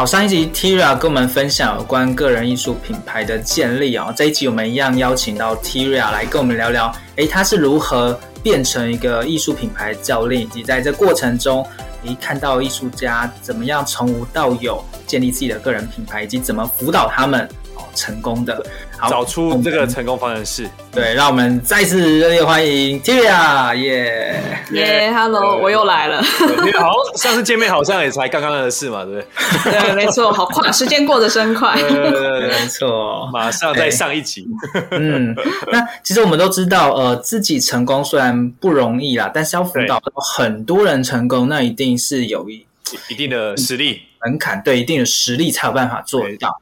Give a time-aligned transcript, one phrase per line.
[0.00, 11.62] 好，上一集 Tira 跟我们分享有关个人艺术品牌的建立啊，这一集我们一样邀请到 Tira 来跟我们聊聊，诶，他是如何变成一个艺术品牌教练，以及在这过程中，
[12.06, 17.84] 诶，看到艺术家怎么样从无到有建立自己的个人品牌，以及怎么辅导他们哦。
[17.94, 18.64] 成功的，
[19.08, 20.68] 找出这个成功方程式。
[20.92, 26.20] 对，让我们再次热烈欢迎 Tira，耶耶，Hello，我又来了。
[26.22, 29.80] 好，上次见面好像也才刚刚的事嘛，对不对？
[29.80, 31.74] 对，没错，好快，时间过得真快。
[31.80, 34.46] 对对对，没错，马上再上一集。
[34.90, 35.34] 嗯，
[35.70, 40.02] 那其实我们都知道，呃，自己成功虽然不容易啦，但是要辅导
[40.34, 42.66] 很多人成功，那一定是有一
[43.08, 46.60] 一定的实力门槛，对，一定的实力才有办法做得到。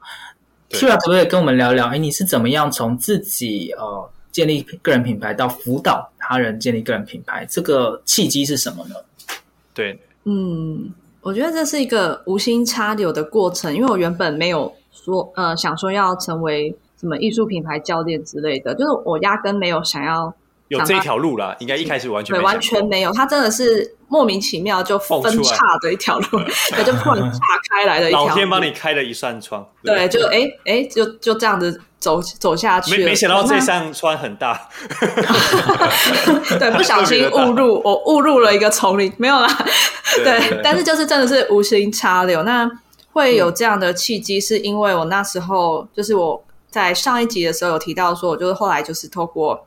[0.70, 1.86] 可不可以跟我们聊聊？
[1.86, 7.46] 哎，你是怎么样从自己呃建立个人品牌到辅导他人建立个人品牌？
[7.48, 8.94] 这个契机是什么呢？
[9.74, 10.92] 对，嗯，
[11.22, 20.34] 我觉得这是一个无心插柳的过程，因为我原本没有说呃想说要成为什么艺术品牌教练之类的，就是我压根没有想要。
[20.68, 23.12] 有这条路啦，应该一开始完全没对，完全没有。
[23.12, 26.38] 他真的是莫名其妙就分叉的一条路，
[26.70, 27.38] 他就突然岔
[27.70, 28.28] 开来的一条路。
[28.28, 32.98] 老天帮你开了一扇窗，对，就哎哎，就就这样子走走下去。
[32.98, 34.68] 没没想到这扇窗很大
[36.58, 39.48] 对，不小心误入，我误入了一个丛林，没有啦。
[40.22, 42.42] 对，但是就是真的是无心插柳。
[42.42, 42.70] 那
[43.12, 49.66] 会有这样的契机，是因为我那时候就是我在上一集的时候有提到说，我就是后来就是透过。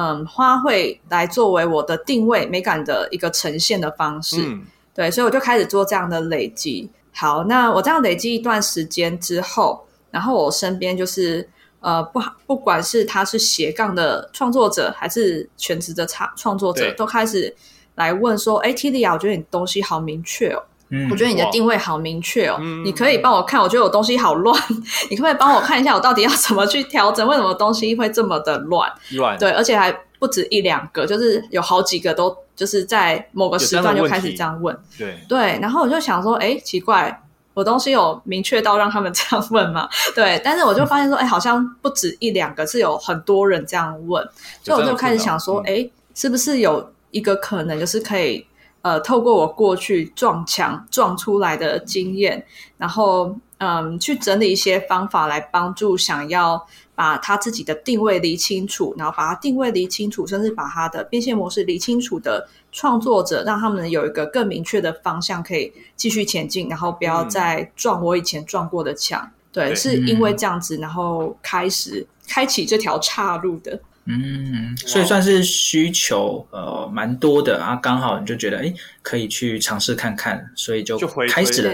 [0.00, 6.88] 嗯，花卉来作为我的定位美感的一个呈现的方式，嗯、对，所以我就开始做这样的累积。
[7.12, 11.46] 好，那我这样累积一段时间之后，然后我身边就是
[11.80, 17.54] 呃，不不管是他是斜杠的创作者，还是全职的创创作者，都开始
[17.96, 24.60] 来问说：“哎，Tira，我觉得你东西好明确哦。”嗯，我觉得你的定位好明确哦，嗯、你可以帮我看，我觉得我东西好乱，
[25.08, 27.26] 你可不可以帮我看一下我到底要怎么去调整？
[27.26, 28.90] 为什么东西会这么的乱？
[29.12, 37.22] 乱，对，而且还不止一两个，就是有好几个都就是在某个时段就开始这样问，对对，然后我就想说，哎，奇怪，
[37.54, 39.88] 我东西有明确到让他们这样问吗？
[40.14, 44.22] 对，但是我就发现说，哎，好像不止一两个，是有很多人这样问，
[44.62, 48.44] 所以我就开始想说，哎，是不是有一个可能就是可以。
[48.82, 52.46] 呃，透过我过去撞墙撞出来的经验，
[52.78, 69.20] 然后嗯，去整理一些方法来帮助想要把他自己的定位理清楚，然后把他定位理清楚，甚至把他的变现模式理清楚的创作者，让他们有一个更明确的方向，可以继续前进，然后不要再撞我以前撞过的墙。
[69.22, 73.78] 嗯、对，对，是因为这样子，然后开始开启这条岔路的。
[74.06, 78.72] 嗯，所以算是需求呃蛮多的啊，刚好你就觉得哎
[79.02, 81.72] 可以去尝试看看，所以就开始了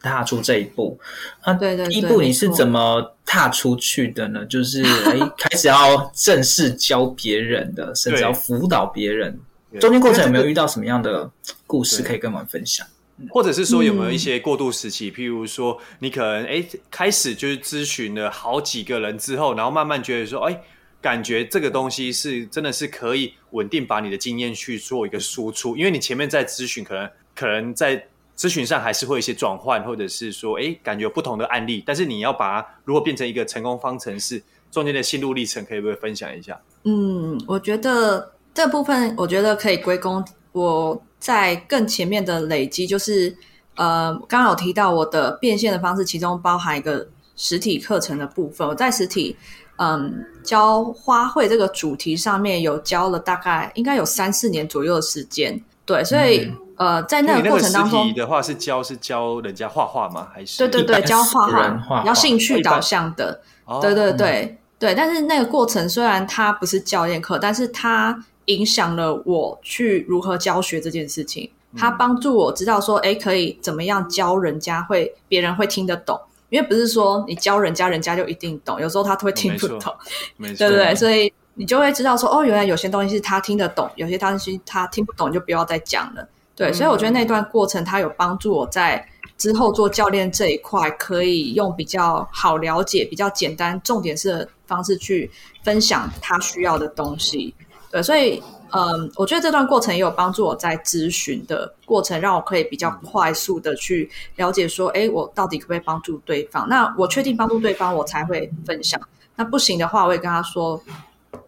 [0.00, 0.98] 踏出这一步
[1.42, 1.52] 啊。
[1.52, 4.46] 对对，第一步你是怎么踏出去的呢？
[4.46, 9.38] 就是哎 开始要正式教别人的，甚至要辅导别人，
[9.80, 11.28] 中间过程有没有遇到什么样的
[11.66, 12.86] 故事可以跟我们分享？
[13.28, 15.10] 或者是说有没有一些过渡时期？
[15.12, 20.58] 譬如说你可能哎开始就是咨询了好几个人之后，然后慢慢觉得说哎。
[21.04, 36.58] 感觉这个东西是真的是可以稳定把你的经验去做一个输出，因为你前面在咨询，可能可能在咨询上还是会有一些转换，或者是说，哎，感觉不同的案例，但是你要把它如果变成一个成功方程式，中间的心路历程，可以不可以分享一下？
[36.84, 43.36] 嗯，我觉得这部分，我觉得可以归功我在更前面的累积，就是
[43.74, 47.06] 呃，刚刚有提到我的变现的方式，其中包含一个
[47.36, 48.66] 实体课程的部分。
[48.66, 49.36] 我在实体
[49.76, 55.62] 嗯教花卉这个主题上面有教了大概应该有三四年左右的时间。
[55.86, 60.28] 对，所以、嗯、呃，在那个过程当中的话，是教是教人家画画吗？
[60.32, 63.40] 还是对对对，教画画，比较兴趣导向的。
[63.82, 71.50] 对对对、嗯、对，但是那个过程虽然它不是教练课，但是它影响了我去如何教学这件事情。
[71.76, 79.96] 它帮助我知道说，哎，可以怎么样教人家会别人会听得懂，因为不是说你教人家人家就一定懂，有时候他会听不懂，哦、
[80.36, 80.94] 没错，对不对？
[80.94, 86.28] 所以你就会知道说，哦，原来有些东西是他听得懂，有些东西他听不懂，就不要再讲了。
[86.54, 89.04] 对，嗯、所以我觉得那段过程他有帮助我在
[89.36, 95.30] 之后做教练这一块，可以用比较好了解、比较简单、重点式的方式去
[95.62, 97.54] 分享他需要的东西。
[97.90, 98.42] 对，所以。
[98.76, 106.68] 嗯，我觉得这段过程也有帮助我在咨询的过程，让我可以比较快速的去了解说，哎，我到底可不可以帮助对方？
[106.68, 109.00] 那我确定帮助对方，我才会分享。
[109.36, 110.82] 那不行的话，我也跟他说，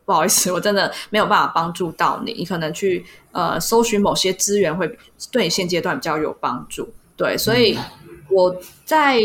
[0.05, 2.32] 不好意思，我真的没有办法帮助到你。
[2.32, 4.88] 你可能去呃搜寻某些资源，会
[5.32, 6.88] 对你现阶段比较有帮助。
[7.17, 7.76] 对，所以
[8.31, 9.20] 我在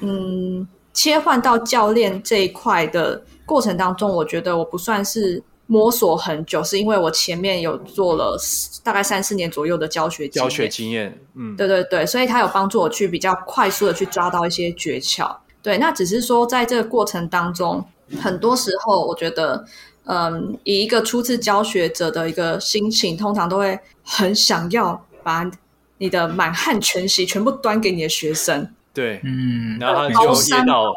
[0.00, 5.40] 嗯切换到教练这一块的过程当中，我觉得我不算是。
[5.66, 8.38] 摸索很久，是因为我前面有做了
[8.84, 15.36] 大概三四年左右的教学经验，教学经验，嗯，对对对，所以他有帮助我去比较快速的去抓到一些诀窍。
[15.62, 17.84] 对，那只是说在这个过程当中，
[18.20, 19.64] 很多时候我觉得，
[20.04, 25.50] 嗯，以一个初次教学者的一个心情，通常都会很想要把
[25.98, 28.72] 你的满汉全席全部端给你的学生。
[28.94, 30.94] 对，嗯，然后他就噎到，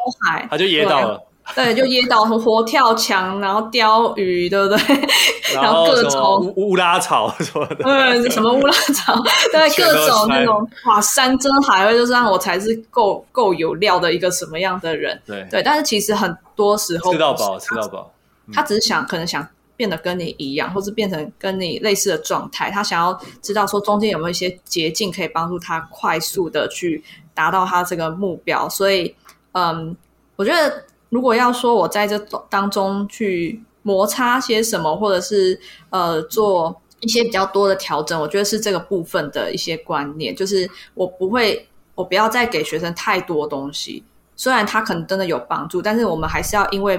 [0.48, 1.20] 他就噎到了。
[1.56, 5.08] 对，就噎到活跳墙，然后鯛鱼，对不对？
[5.54, 9.14] 然后 各种乌乌拉草 什么的，对，什么乌拉草，
[9.52, 15.20] 对，各种那种哇，山珍海味，就是让我才是够够有料的一个什么样的人？
[15.26, 18.12] 对对，但是其实很多时候吃到饱，吃到饱，
[18.52, 19.46] 他只是想可能想
[19.76, 27.02] 变得跟你一样，或是变成跟你类似的状态，他想要知道说中间有没有一些捷径可以帮助他快速的去
[27.34, 28.68] 达到他这个目标。
[28.68, 29.14] 所以，
[29.52, 29.96] 嗯，
[30.36, 30.84] 我觉得。
[31.10, 32.18] 如果要说我在这
[32.48, 35.60] 当中去摩擦些什么，或者是
[35.90, 44.04] 呃做一些比较多的调整，我觉得是这个部分的一些观念，就是我不会，我不要再给学生太多东西。
[44.36, 46.98] 虽然他可能真的有帮助，但是我们还是要因为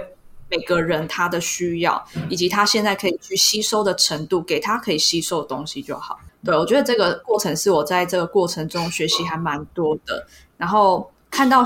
[0.50, 6.20] 每个人他的需要，以及他现在可以去吸收的程度，给他可以吸收的东西就好。
[6.44, 11.64] 对，我觉得这个过程是我在这个过程中学习还蛮多的，然后看到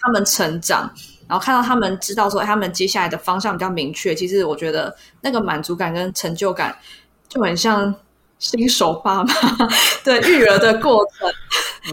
[0.00, 0.90] 他们成长。
[1.28, 6.76] 然后看到他们知道说他们接下来的方向比较明确，其实我觉得那个满足感跟成就感
[7.28, 7.94] 就很像
[8.38, 9.32] 新手爸妈
[10.04, 11.32] 对育儿的过程，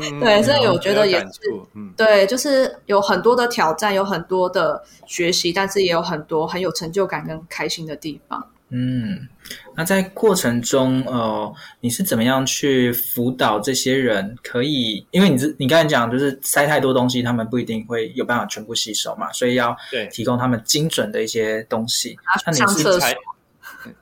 [0.02, 1.40] 嗯、对，所以我觉得也是，
[1.76, 8.48] 嗯、对，就是有很多的挑战，有很多的学习，但是也有很多很有成就感跟开心的地方。
[8.74, 9.28] 嗯，
[9.76, 14.34] 那在过程中，呃，你是怎么样去辅导这些人？
[14.42, 19.76] 可以，因为你你刚才讲，就是塞太多东西，他们不一定会有办法全部吸收嘛，所以要
[20.10, 22.18] 提供他们精准的一些东西。
[22.46, 23.14] 那你是才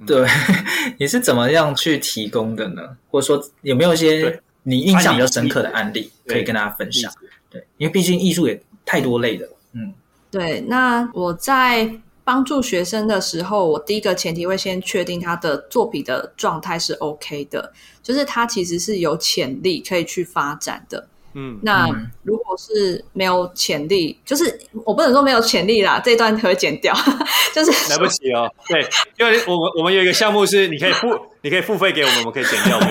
[0.06, 0.27] 对，
[1.00, 2.95] 你是怎么样去提供的呢？
[3.10, 7.12] 或者说有没有一些你印象比较深刻的案例可以跟大家分享？
[7.50, 9.50] 对，因为毕竟艺术也太多类的。
[9.74, 9.92] 嗯，
[10.30, 11.92] 对，那我在。
[12.30, 21.07] 帮助学生的时候，我第一个前提会先确定他的作品的状态是 OK 的，就是他其实是有潜力可以去发展的。
[21.33, 21.88] 嗯，那
[22.21, 26.95] 如果是没有潜力，就是我不能说没有潜力啦，这段可以剪掉。
[27.52, 31.07] 就是来不及哦，对，因为我们我们有一个项目是你可以付，
[31.42, 32.78] 你可以付费给我们，我们可以剪掉。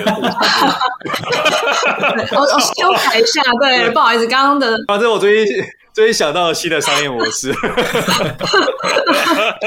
[2.35, 5.55] 我我修改一下，对，对不好意思，刚刚的，反正我最近。
[5.93, 7.49] 所以想到了新的商业模式，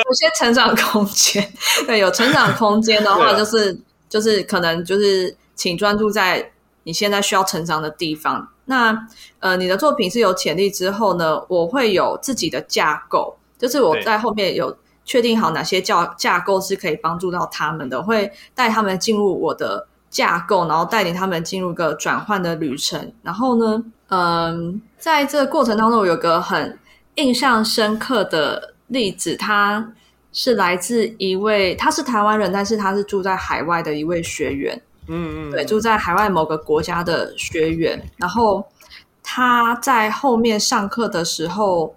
[0.05, 1.52] 有些成长空间。
[1.87, 3.76] 对，有成长空间的话，就是、啊、
[4.09, 6.52] 就是可能就是请专注在
[6.85, 8.49] 你现在需要成长的地方。
[8.64, 8.97] 那
[9.41, 23.12] 呃，你的作品是有潜力之后呢，我会有自己的架构，就是我在后面有确定好哪些架架构是可以帮助到他们的，我会带他们进入我的架构，然后带领他们进入一个转换的旅程。
[23.25, 24.81] 然后呢，嗯。
[25.02, 26.78] 在这个过程当中，我有个很
[27.16, 29.92] 印象深刻的例子，他
[30.33, 38.00] 是来自一位，他是台湾人，但是他是住在海外的一位学员，嗯嗯，对，住在海外某个国家的学员。
[38.16, 38.64] 然后
[39.25, 41.92] 他在后面上课的时候，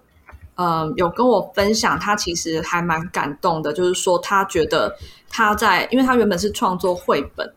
[0.56, 4.92] 嗯，有跟我分享，他其实还蛮感动的，就是说他觉得
[5.30, 7.48] 他在，因为他原本是创作绘本，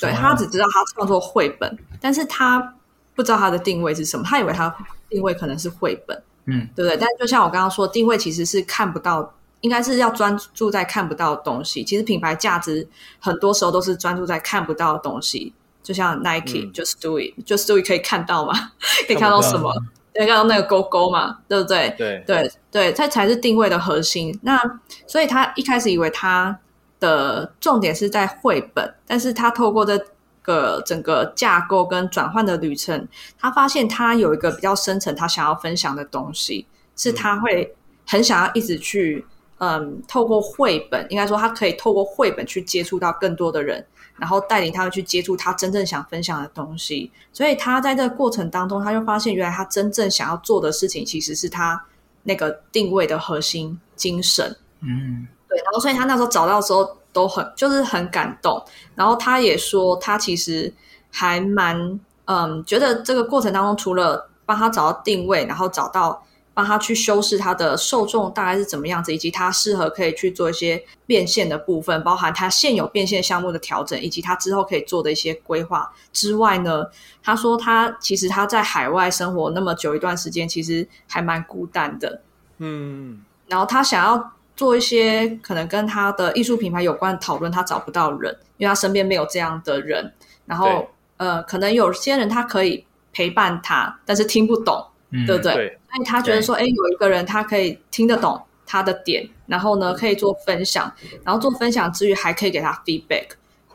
[0.00, 2.74] 对，他只知道他创作绘本，但是他。
[3.14, 4.76] 不知道他的定位是什么，他以为他
[5.08, 6.98] 定位可能是绘本，嗯，对不对？
[6.98, 11.82] 但就像我刚刚说，定位其实是看不到，应该是要专注在看不到的东西。
[11.82, 12.86] 其实品牌价值
[13.18, 18.52] 很多时候都是专注在看不到的东西，就像 Nike，Just、嗯、Do It，Just Do It 可以看到吗？
[19.08, 19.72] 可以看到什么？
[20.12, 21.38] 可以看到那个勾勾嘛？
[21.48, 21.94] 对不对？
[21.96, 24.38] 对对对，它才是定位的核心。
[24.42, 24.60] 那
[25.06, 26.58] 所以他一开始以为他
[27.00, 29.98] 的重点是在绘本，但是他透过这。
[30.46, 37.74] 个整个架构跟转换的旅程，他发现他有一个比较深层，他想要分享的东西，是他会
[38.06, 39.26] 很想要一直去，
[39.58, 43.84] 嗯，透过绘本，应该说他可以透过绘本去接触到更多的人，
[44.18, 47.10] 然后带领他们去接触他真正想分享的东西。
[47.32, 51.84] 所以他在这个过程当中，他就发现原来他真正想要做的事情，其实是他
[52.22, 54.56] 那个定位的核心精神。
[54.80, 55.58] 嗯，对。
[55.58, 56.96] 然后，所以他那时候找到的时候。
[57.16, 58.62] 都很就是很感动，
[58.94, 60.70] 然后他也说，他其实
[61.10, 66.22] 还蛮嗯，觉得这个过程当中，除了帮他找到定位，然后找到
[66.52, 76.84] 帮他去修饰他的受众大概是怎么样子，以及他适合可以去做一些变现的部分，包含他现有变现项目的调整，以及他之后可以做的一些规划之外呢，
[77.22, 82.20] 他说他其实他在海外生活那么久一段时间，其实还蛮孤单的，
[82.58, 84.32] 嗯，然后他想要。
[84.56, 90.12] 做一些可能跟他的艺术品牌有关的讨论，他找不到人，因为他身边没有这样的人。
[90.46, 95.54] 然后，呃，可能有些人他可以陪伴他，但是听不懂，嗯、对不对？
[95.54, 95.78] 对。
[95.92, 103.28] 所以他觉得说，哎，有一个人他可以听得懂他的点，然后呢，可以做分享，然后做分享之余还可以给他 feedback。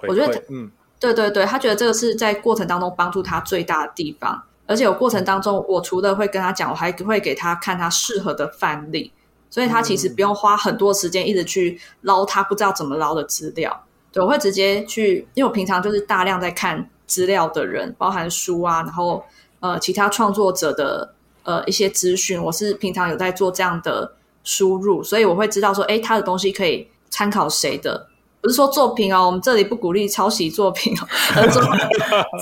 [0.07, 4.43] 我觉得，嗯，对对对，他觉得这个是在过程当中帮助他最大的地方。
[4.67, 9.11] 而且，有过程当中，我除了会跟他讲，我还会给他看他适合的范例。
[9.51, 19.22] 所以他其实不用花很多时间一直去捞他不知道怎么捞的资料，对，我会直接去，因为我平常就是大量在看资料的人，包含书啊，然后
[19.60, 24.13] 呃其他创作者的呃一些资讯，我是平常有在做这样的
[24.46, 28.08] 输入，所以我会知道说，哎，他的东西可以参考谁的，
[28.39, 31.05] 不是说作品哦，我们这里不鼓励抄袭作品哦，
[31.36, 31.63] 而是说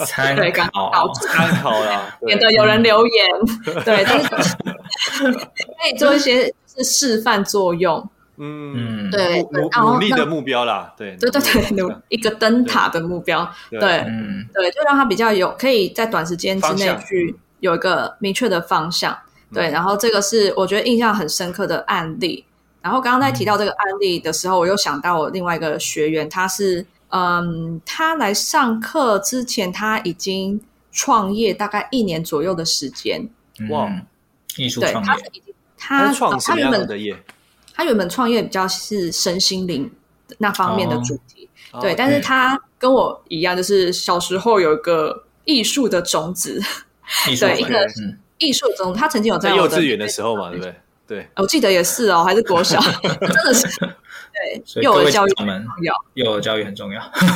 [0.05, 0.35] 参
[0.71, 1.11] 考。
[1.15, 4.29] 参考啦，免得有人留言，对，但是
[5.25, 6.53] 可以做一些。
[6.83, 19.17] 示范作用，嗯，对，努努力的目标啦，对，对对对，努一个灯塔的目标，对，嗯，对，就让他比较有可以在短时间之内去有一个明确的方向，
[19.53, 22.45] 对，然后这个是我觉得印象很深刻的案例。
[22.81, 33.27] 然后刚刚在提到这个案例的时候，我又想到我另外一个学员，他是，嗯，他来上课之前他已经创业大概一年左右的时间，
[33.69, 33.91] 哇，
[34.55, 35.09] 艺术创业。
[35.09, 35.17] 他
[35.79, 37.17] 创什么样的业？
[37.73, 39.89] 他原本创业比较是身心灵
[40.37, 41.93] 那方面的主题，哦、对。
[41.93, 46.61] 哦、但是他跟我一样，就是小时候有一个艺术的种子，
[47.39, 47.87] 对，一个
[48.37, 48.99] 艺术种子。
[48.99, 50.75] 他曾经有在，在幼稚园的时候嘛，对不对？
[51.07, 54.61] 对，我记得也是哦，还是国小， 真的是对。
[54.83, 55.47] 幼儿教育很重
[55.83, 57.27] 要，幼儿教育很重要，重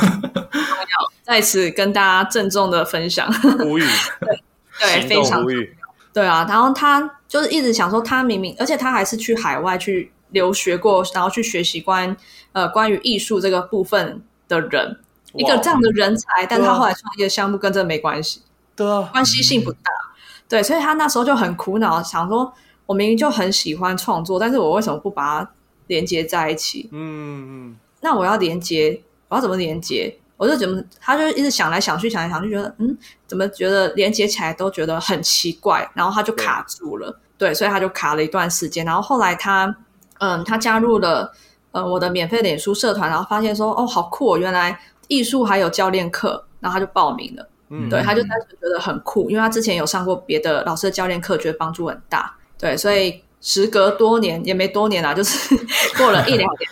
[0.52, 1.12] 要。
[1.22, 3.28] 在此跟大家郑重的分享，
[3.64, 3.84] 无语，
[4.20, 4.38] 对
[4.78, 5.74] 对，非常无语。
[6.12, 12.16] 对啊，然后他就是一直想说，他明明，而且他还是去海外去留学过，然后去学习关
[12.52, 15.00] 呃关于艺术这个部分的人，
[15.32, 18.40] 一个这样的人才，但他后来创业的项目跟这没关系，
[18.76, 22.52] 对啊，关系性不大，嗯、对，所以他那时候就很苦恼，想说，
[22.86, 25.50] 我明明就很喜欢创作，但是我为什么不把它
[25.88, 26.88] 连接在一起？
[26.92, 30.16] 嗯嗯，那我要连接，我要怎么连接？
[30.36, 38.84] 我就怎么，他就一直想来想去，想来想去，觉得嗯，怎么觉得连接起来都觉得很奇怪，然后他就卡住了，对，所以他就卡了一段时间。
[38.84, 39.74] 然后后来他，
[40.18, 41.32] 嗯，他加入了
[41.72, 47.48] 呃我的免费脸书社团，然后发现说，哦，好酷哦，原来艺术还有教练课，然后他就报名了。
[47.70, 52.32] 嗯，对，他就单纯觉得很酷，因为他之前有上过别的老师的教练课，觉得帮助很大。
[52.58, 55.56] 对，所以时隔多年也没多年啦，就是
[55.98, 56.70] 过了一两年。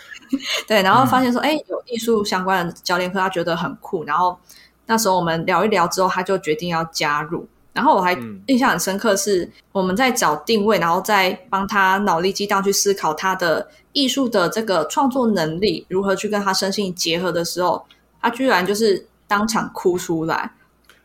[0.67, 4.03] 对，然后发现说，哎、嗯，有艺术相关的教练课，他觉得很酷。
[4.05, 4.37] 然后
[4.85, 7.47] 那时候我们聊一聊之后，他就决定要加入。
[7.73, 17.83] 然后我还印象很深刻，是我们在找定位，然后再帮他脑力激荡去思考他的艺术的这个创作能力如何去跟他身心结合的时候，
[18.21, 20.53] 他居然就是当场哭出来。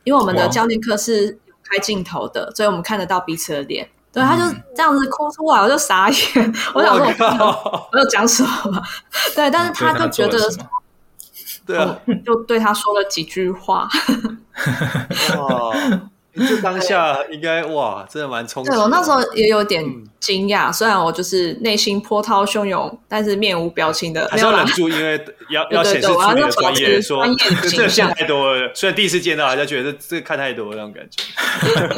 [0.05, 3.87] 因为我们的教练课是有开镜头的，所以我们看得到彼此的脸。
[4.11, 4.43] 对，他就
[4.75, 6.53] 这样子哭出来，我就傻眼。
[6.73, 8.83] 我想说我，我讲什么？
[9.37, 10.39] 对，但是他就觉得，
[11.67, 13.87] 对啊，就对他说了几句话。
[15.37, 15.77] 哇，
[16.47, 18.71] 这当下 应该哇，真的蛮冲击。
[18.71, 19.85] 对，我那时候也有点
[20.21, 25.18] 惊讶，虽然我就是内心波涛汹涌，但是面无表情的，还是要忍住，因为
[25.50, 27.25] 要要显示出你的专业，说
[27.71, 28.71] 这个像太多了。
[28.75, 31.23] 虽然第一次见到，大家觉得这个看太多了那种感觉。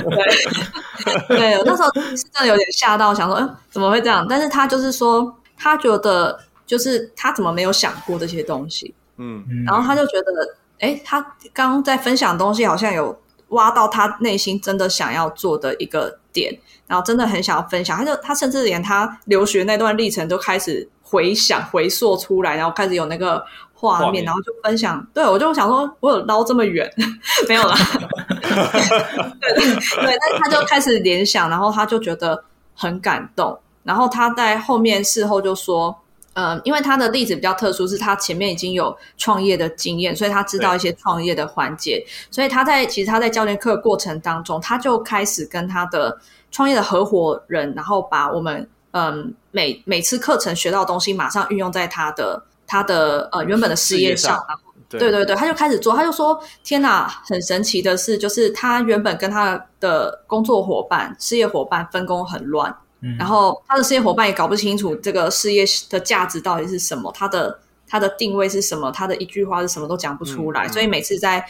[1.29, 4.27] 对，对我那时候是真的有点吓到，想说，嗯，怎么会这样？
[4.29, 8.95] 但是他就是说，他觉得就是他怎么没有想过这些东西？
[9.17, 11.21] 嗯，然后他就觉得，哎，他
[11.53, 13.19] 刚刚在分享东西，好像有。
[13.51, 25.07] 挖到他内心真的想要做的一个点，然后真的很想要分享，他就他甚至连他留学那段历程都开始回想回溯出来，然后开始有那个画面，然后就分享。
[25.15, 26.91] 对，我就想说，我有捞这么远
[27.49, 27.77] 没有啦？
[29.41, 36.00] 对对对，但是他就开始联想，然后他就觉得很感动，然后他在后面事后就说。
[36.35, 42.05] 嗯，因为他的例子比较特殊，是他前面已经有创业的经验，所以他知道一些创业的环节。
[42.31, 46.17] 所以他在其实他在教练课过程当中，他就开始跟他的
[46.51, 54.41] 创业的合伙人，然后把我们嗯每每次课程学到的东西，马上运用在他的他的呃原本的事业上。
[54.89, 62.77] 对，对对对，他就开始做，他就说：“天哪，很神奇的是，就是他原本跟他的工作伙伴、事业伙伴分工很乱。”
[63.19, 71.45] 然后他的事业伙伴也搞不清楚这个事业的价值到底是什么，他的他的定位是什么，他的一句话是什么都讲不出来，嗯嗯、所以每次在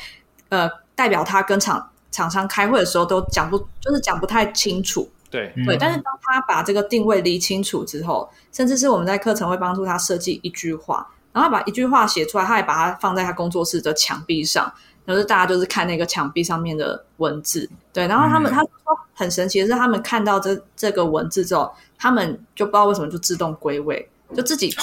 [0.48, 5.10] 呃代表他跟厂厂商开会的时候都讲不就是讲不太清楚。
[5.30, 14.72] 对对，但是当他把这个定位理清楚之后，甚至是我们在课程会帮助他设计一句话，然后他把一句话写出来，他也把它放在他工作室的墙壁上。
[15.06, 18.70] 就是大家就是看那个墙壁上面的文字，对，然后他们、嗯、他说
[19.12, 24.78] 很神奇的是，他们看到这这个文字之后，他们就不知道为什么就自动归位，就自己知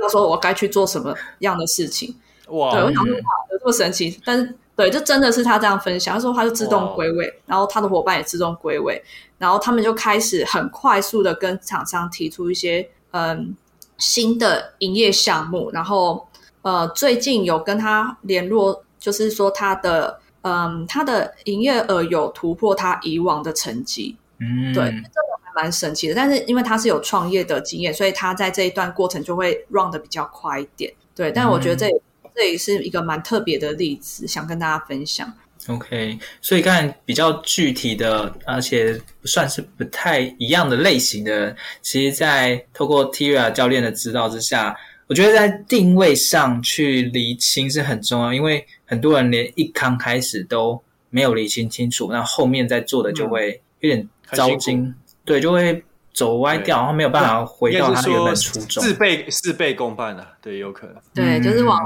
[0.00, 2.12] 道说我该去做什么样的事情。
[2.48, 3.20] 哇，对，我想说哇，
[3.52, 4.20] 有这么神奇？
[4.24, 9.00] 但是对，就真的是他这样分享，他说他就自动归位，然后他的伙伴也自动归位，
[9.38, 13.54] 然后他们就开始很快速的跟厂商提出一些嗯
[13.96, 16.26] 新的营业项目，然后
[16.62, 18.82] 呃最近有跟他联络。
[18.98, 26.14] 就是说，他的嗯，他的营业额有突破他以往的成绩，嗯，对，这个还蛮神奇的。
[26.14, 30.92] 但是因为他是有创业的经验，所以他在这一段过程就会 run 的比较快一点。
[31.14, 35.32] 对，但我觉得这、嗯、这也是一个蛮特别的例子，想跟大家分享。
[35.66, 44.76] OK，所以看比较具体的，而且算是不太一样的类型的，其实，在透过 Tyria 教练的指导之下。
[45.08, 54.92] 我觉得在定位上去厘清是很重要，因为很多人连一刚开始都没有理清清楚，那后面在做的就会有点糟心，
[55.24, 58.82] 对，就会走歪掉，然后没有办法回到他原本初衷。
[58.82, 60.96] 事倍事倍功半的，对，有可能。
[61.14, 61.78] 对，就是往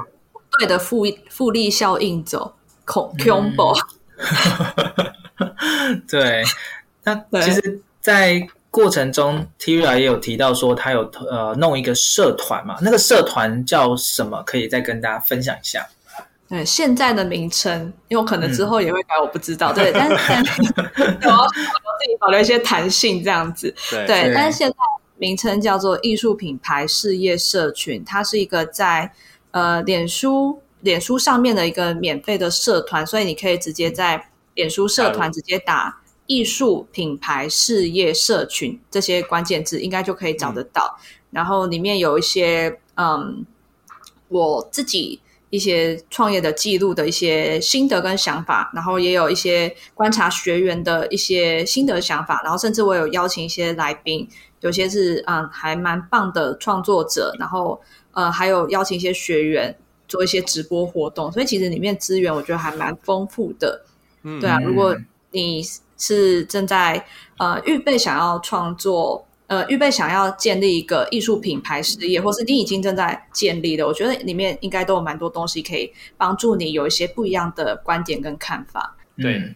[0.59, 2.55] 对的复复利效应走，
[2.87, 3.77] 恐 combo。
[6.09, 6.43] 对，
[7.05, 8.49] 那其实，在。
[8.73, 14.43] 过程中，Tyria 也有提到说，他有呃弄一个社团嘛，那个社团叫什么？
[14.45, 15.87] 可以再跟大家分享一下。
[16.53, 19.73] 对，现在的名称，因为我可能之后也会改，我不知道。
[19.73, 20.53] 嗯、对，但是现在
[21.25, 23.75] 我要自己保留一些弹性，这样子。
[23.91, 24.77] 对，但是现在
[25.17, 29.11] 名称叫做艺术品牌事业社群，它是一个在
[29.53, 36.01] 呃脸书脸书上面的一个免费的社团，所以你可以直接在脸书社团直接打。
[36.27, 43.45] 艺术品牌事业社群这些关键字应该就可以找得到，嗯、然后里面有一些嗯，
[44.29, 45.21] 我自己
[45.53, 54.27] 一些创业的记录的一些心得跟想法，然后也有一些观察学员的一些心得想法，然后甚至我有邀请一些来宾，
[54.61, 57.79] 有些是嗯还蛮棒的创作者，然后
[58.13, 59.77] 呃还有邀请一些学员
[60.09, 63.85] 做一些直播活动，所以其实里面资源我觉得还蛮丰富的，
[64.23, 64.97] 嗯，对啊，如果
[65.33, 65.63] 你。
[65.99, 67.07] 是正在
[67.39, 78.97] 呃预备想要创作，呃预备想要建立一个艺术品牌事业，或是你已经正在建立的，我觉得里面应该都有蛮多东西可以帮助你有一些不一样的观点跟看法。
[79.19, 79.55] 对，嗯、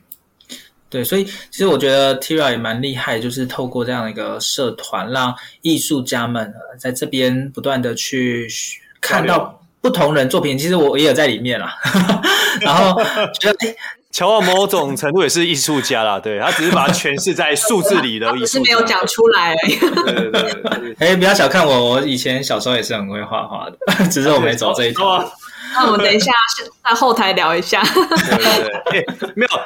[0.90, 8.46] 对，所以其实我觉得 Tyria 也蛮厉害，就是透过这样一个社团，让艺术家们在这边不断的去
[9.00, 10.58] 看到不同人作品。
[10.58, 11.74] 其实我也有在里面啦，
[12.60, 13.02] 然后
[13.40, 13.74] 觉得哎。
[14.16, 19.76] 乔旺某种程度也是艺术家啦，对，他只是把它诠释在数字里的艺术，只是没有讲出来而已。
[19.76, 23.76] 对对对，哎，不要小看我，我以前小时候也是很会画画的，
[24.08, 25.22] 只是我没走这一条。
[25.74, 26.32] 那我们等一下
[26.82, 27.82] 在后台聊一下。
[27.82, 28.38] 对
[28.90, 29.60] 对对，没有，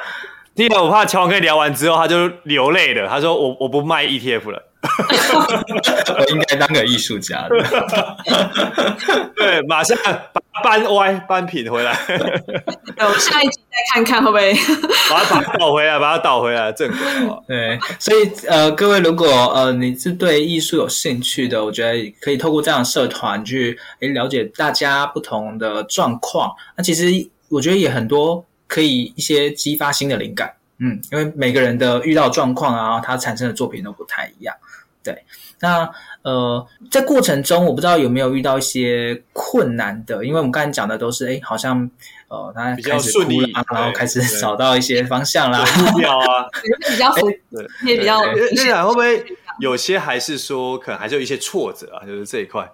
[0.55, 4.67] 第一个我怕乔旺可以聊完之后他就流泪了，他说我我不卖 ETF 了。
[4.83, 7.49] 我应该当个艺术家的。
[9.35, 9.95] 对，马上
[10.63, 11.95] 搬歪搬平回来。
[12.97, 14.53] 我们下一集再看看会不会
[15.07, 16.97] 把它倒回来，把它倒回来正轨。
[17.47, 26.51] 对，所以呃，各位如果呃你是对艺术有兴趣的，我觉得可以透过这样的社团去诶了解大家不同的状况。
[26.75, 27.05] 那其实
[27.49, 30.55] 我觉得也很多可以一些激发新的灵感。
[30.77, 34.55] 嗯，因为每个人的遇到状况啊，他产生的作品都不太一样。
[35.03, 35.25] 对，
[35.59, 35.89] 那
[36.21, 41.89] 呃，在过程中，我不知道有没有遇到一些困难的，因为我们刚才讲的都是，哎，好像
[42.29, 46.47] 呃，他比较顺利，然后开始找到一些方向啦，目标啊，
[46.87, 47.41] 比较对，
[47.85, 48.21] 也比较。
[48.55, 49.25] 那会不会
[49.59, 52.05] 有些还是说，可能还是有一些挫折啊？
[52.05, 52.71] 就是这一块，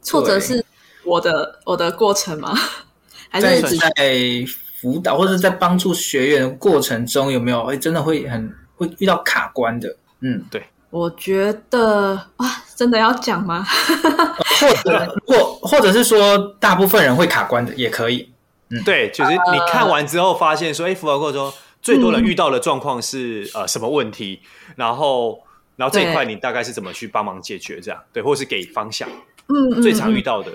[0.00, 0.64] 挫折是
[1.04, 2.56] 我的我的过程吗？
[3.28, 3.90] 还是在
[4.80, 9.96] 辅导或者在帮助学员的过程中，有没有会真的会很会遇到卡关的？
[10.20, 13.64] 嗯，对，我觉得啊，真的要讲吗？
[14.60, 18.32] 或者或或者是说，大部分人会卡关的也可以。
[18.70, 24.40] 嗯，对，就是你看完之后发现说，哎、呃，辅导过程中最多人遇到的状况是、嗯、呃什么问题？
[24.74, 25.40] 然后
[25.76, 27.80] 然后这一块你大概是怎么去帮忙解决？
[27.80, 29.08] 这样对，或是给方向？
[29.48, 30.50] 嗯，最常遇到的。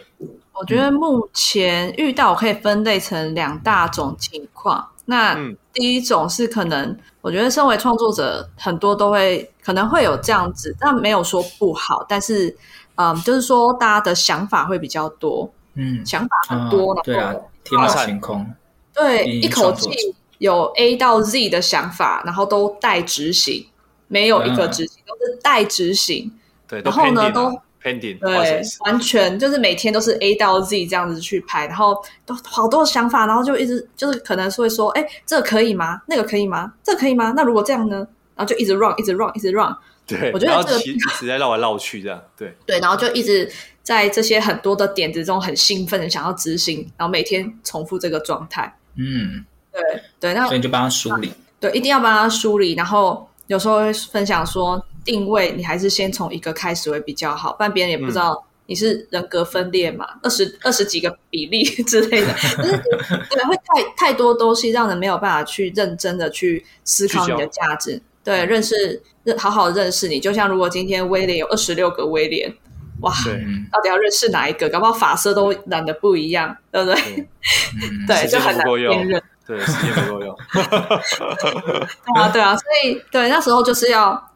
[0.54, 4.88] 我觉得目前遇到我可以分类成两大种情况。
[5.06, 5.36] 那
[5.74, 12.06] 第一种是可能，我觉得身为创作者，很多都会可能会有这样子，但没有说不好。
[12.08, 12.56] 但是，
[12.96, 17.34] 嗯，就是说大家的想法会比较多，嗯，想法很多，对啊，
[17.64, 18.46] 天马行空，
[18.94, 19.90] 对，一口气
[20.38, 23.66] 有 A 到 Z 的想法，然后都待执行，
[24.08, 26.32] 没有一个执行，都是待执行。
[26.68, 27.52] 对，然后呢，都。
[27.84, 31.96] Pending, 对，完全就是每天都是 A 到 Z 这样子去拍，然后
[32.28, 36.00] 都好多想法，然后就一直就是可能是会说，哎，这个可以吗？
[36.08, 36.72] 那个可以吗？
[36.84, 37.34] 这个可以吗？
[37.36, 38.08] 那如果这样呢？
[38.36, 39.76] 然后就一直 run，一直 run，一直 run。
[40.06, 42.22] 对，我觉得这个一直 在绕来绕去这样。
[42.38, 48.72] 对对，然后就一直在这些很多的点子中很兴奋的想要执行，然后每天重复这个状态。
[48.96, 49.82] 嗯，对
[50.20, 51.34] 对，那所以你就帮他梳理。
[51.60, 54.84] 对，一定要帮他梳理，然后有时候会分享说。
[55.04, 62.78] 定位你还是先从一个开始会比较好，不然别人也不知道你是人格分裂嘛，二十二十几个比例 之类的，就是
[63.30, 72.54] 对，会太太多东西让人没有办法去认真的去思考你的价值，对，认识认好好认识你，就像如果今天威廉有二十六个威廉，
[73.02, 73.12] 哇，
[73.72, 74.70] 到底要认识哪一个？
[74.70, 77.28] 搞不好发色都染的不一样，对不对？
[78.08, 84.31] 对， 就很难辨认， 对，时间不够用，对啊，对啊，所以对那时候就是要。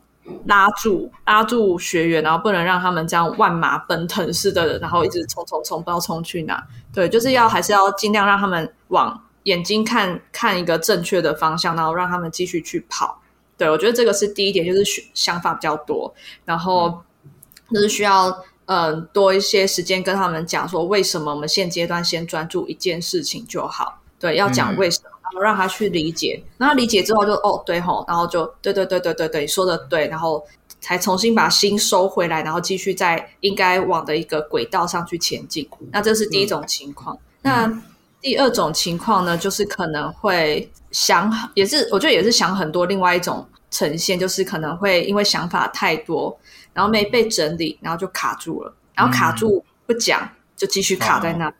[0.45, 6.65] 拉住，拉住学员，然后不能让他们这样万马奔腾似的，然后一直冲冲冲，不知道冲去哪。
[6.93, 13.21] 对，就是要还是要尽量让他们往眼睛看看一个正确的方向，然后让他们继续去跑。
[13.57, 14.83] 对，我觉得这个是第一点，就是
[15.13, 17.01] 想法比较多，然后
[17.71, 18.29] 就是需要
[18.65, 24.01] 嗯、呃、多一些时间跟他们讲说，为什么我们现阶段先专注一件事情就好。
[24.19, 25.09] 对，要讲为什么。
[25.35, 30.41] 嗯然后让他去理解，然后理解之后就哦对吼，然后就对对对对对对，说的对，然后
[30.79, 35.67] 才重新把心收回来，然后继续在应该往的一个轨道上去前进。
[35.91, 37.13] 那这是第一种情况。
[37.15, 37.81] 嗯、那
[38.21, 42.85] 第二种情况呢，就是可能会想，也是我觉得也是想很多。
[42.85, 46.35] 另外一种呈现就是可能会因为想法太多，
[46.73, 51.53] 然后没被整理，然后就卡住了，然后卡住不讲，就继续卡在那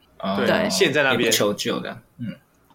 [0.46, 2.02] 对，陷在那边求救的，嗯。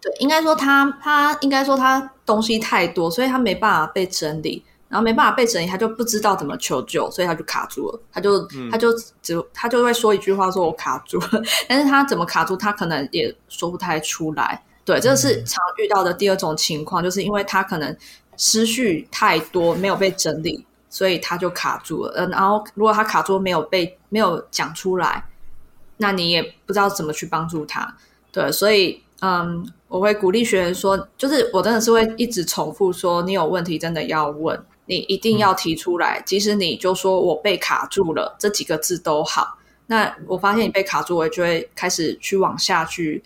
[0.01, 14.63] 对，应该说他他应该说他东西太多，所以他没办法被整理，然后没办法被整理，他就不知道怎么求救，所以他就卡住了，他就、嗯、他就只他就会说一句话说“我卡住了”， 但是他怎么卡住，他可能也说不太出来。
[14.83, 17.95] 对，这是常遇到的第二种情况，就是因为他可能
[18.35, 22.13] 思绪太多，没有被整理，所以他就卡住了。
[22.15, 25.23] 嗯，然后如果他卡住没有被没有讲出来，
[25.97, 27.95] 那你也不知道怎么去帮助他。
[28.31, 29.03] 对，所以。
[29.23, 39.57] 嗯，我会鼓励学员说，就是我真的是会一直重复说，你有问题真的要问，你一定要提出来，嗯、即使你就说我被卡住了这几个字都好。
[39.87, 43.21] 那我发现你被卡住，我就会开始去往下去，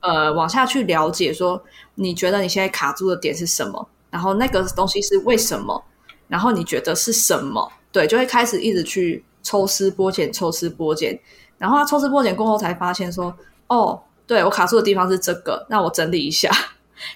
[0.00, 1.62] 呃，往下去了解说，
[1.96, 3.86] 你觉得你现在卡住的点是什么？
[4.08, 5.84] 然后那个东西是为什么？
[6.28, 7.70] 然后你觉得是什么？
[7.92, 11.20] 对，就会开始一直去抽丝剥茧，抽丝剥茧，
[11.58, 13.36] 然后他抽丝剥茧过后才发现说，
[13.66, 14.00] 哦。
[14.30, 16.48] 对，我卡住的地方是这个，那我整理一下，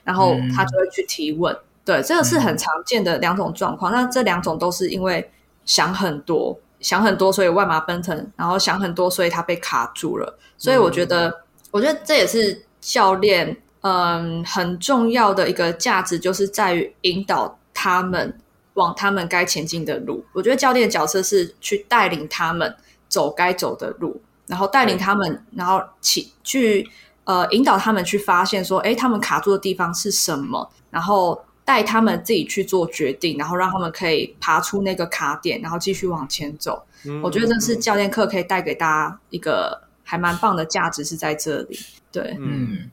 [0.03, 1.55] 然后他就会去提问。
[1.55, 3.93] 嗯、对，这个是很常见的两种状况。
[3.93, 5.31] 嗯、那这两种都是因为
[5.65, 10.37] 想很多，想很多，所以万马奔腾，然后想很多，所以他被卡住了。
[10.59, 11.35] 所以我觉得，嗯、
[11.71, 18.37] 我觉得这也是教练嗯很重要的一个价值，就是在于引导他们
[18.73, 20.25] 往他们该前进的路。
[20.33, 22.75] 我觉得教练的角色是去带领他们
[23.09, 26.89] 走该走的路，然后带领他们，然后起去
[27.25, 36.85] 呃引导他们去发现说，哎，他们卡住的地方是什么，然后带他们自己去做决定，然后让他们可以爬出那个卡点，然后继续往前走。
[37.05, 41.79] 嗯，我觉得这是教练课可以带给大家一个还蛮棒的价值，是在这里。
[42.13, 42.91] 对，嗯。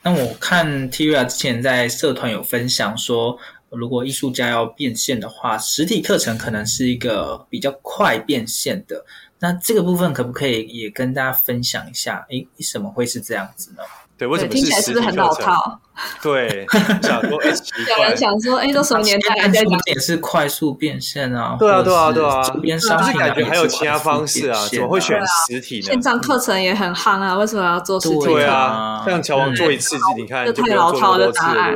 [0.00, 3.36] 那我看 Tyria 之前在社团有分享说，
[3.70, 9.04] 如果艺术家要变现的话，实体课程可能是一个比较快变现的。
[9.40, 12.26] 那这个部分可不可以也跟大家分享一下？
[12.30, 13.82] 诶，为什么会是这样子呢？
[14.18, 15.80] 对，为什么听起来是不是很老套？
[16.20, 16.66] 对，
[17.02, 19.64] 想说 有人想说，哎，都什么年代了？
[19.64, 21.54] 重点是快速变现啊！
[21.56, 22.42] 对啊，对啊，对啊！
[22.42, 24.66] 周边商品感觉还有其他方式啊？
[24.72, 25.82] 怎么会选实体呢？
[25.82, 27.36] 线上课程也很夯啊！
[27.38, 28.24] 为什么要做实体？
[28.24, 31.74] 对啊，像乔王做一次，你看就太老套的答案。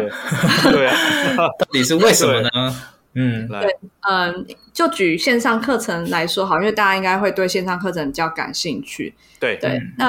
[0.64, 0.96] 对 啊，
[1.36, 2.82] 到底是为什么呢？
[3.14, 3.76] 嗯，对，
[4.08, 9.14] 嗯，就举线上课程来说好，因为大家应该会对线上课程比较感兴趣。
[9.38, 10.06] 对对，那。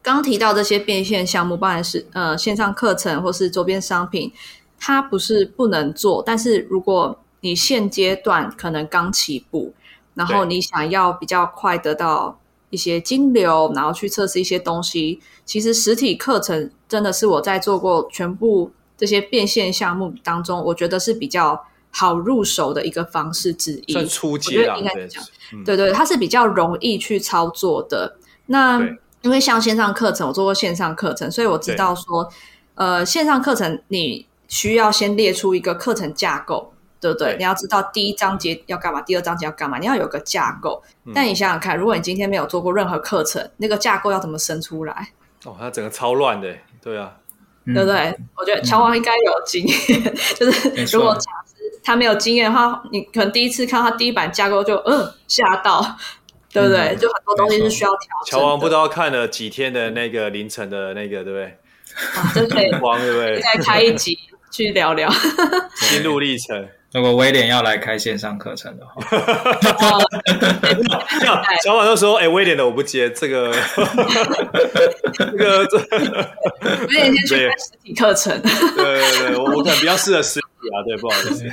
[0.00, 4.32] 刚提到这些变现项目，当然是呃线上课程或是周边商品，
[4.78, 9.74] 它不是不能做，但是如果你现阶段可能刚起步，
[10.14, 23.92] 然后你想要比较快得到一些金流，然后去测试一些东西，其实实体课程真的是我在做过全部这些变现项目当中，我觉得是比较好入手的一个方式之一。
[23.92, 25.22] 算初级啊，应该讲，
[25.52, 28.16] 嗯、对对，它是比较容易去操作的。
[28.46, 28.80] 那
[29.22, 32.30] 因为像线上课程，我做过线上课程，所以我知道说，
[32.74, 37.32] 呃，线上课程你需要先列出一个课程架构，对不对？
[37.32, 40.82] 对，你要知道第一章节要干嘛，第二章节要干嘛，你要有个架构。
[41.04, 45.10] 嗯、但你想想看，如果你今天没有做过任何课程，那个架构要怎么生出来？
[45.44, 47.16] 哦，它整个超乱的，对啊，
[47.66, 47.96] 对不对？
[48.10, 51.16] 嗯、我觉得乔王应该有经验，嗯、 就是如果
[51.88, 55.84] 他没有经验的话，你可能第一次看他第一版架构就嗯吓到。
[56.50, 56.78] 对不对？
[56.78, 58.40] 嗯、就很多东西是需要调整。
[58.40, 61.44] 乔王不知道看了几天的那个凌晨的那个，对不对？
[62.16, 62.70] 啊，真可以。
[62.80, 63.38] 王 对不对？
[63.38, 64.18] 再开一集
[64.50, 65.10] 去聊聊
[65.76, 66.66] 心路历程。
[66.94, 68.94] 如果威廉要来开线上课程的话，
[71.62, 73.54] 乔王就说：“哎，威廉的我不接这个，
[75.12, 75.76] 这个这。”
[76.88, 78.40] 威廉先去开实体课程。
[78.40, 80.40] 对对对，我我可能比较适合实。
[80.70, 81.44] 啊，对，不好意思，